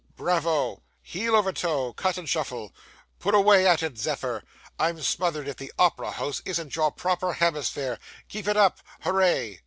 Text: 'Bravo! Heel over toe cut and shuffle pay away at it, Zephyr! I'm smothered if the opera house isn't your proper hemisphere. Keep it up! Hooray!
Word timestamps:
'Bravo! 0.15 0.81
Heel 1.03 1.35
over 1.35 1.53
toe 1.53 1.93
cut 1.93 2.17
and 2.17 2.27
shuffle 2.27 2.73
pay 3.19 3.29
away 3.35 3.67
at 3.67 3.83
it, 3.83 3.99
Zephyr! 3.99 4.43
I'm 4.79 4.99
smothered 5.03 5.47
if 5.47 5.57
the 5.57 5.71
opera 5.77 6.09
house 6.09 6.41
isn't 6.43 6.75
your 6.75 6.91
proper 6.91 7.33
hemisphere. 7.33 7.99
Keep 8.27 8.47
it 8.47 8.57
up! 8.57 8.79
Hooray! 9.01 9.59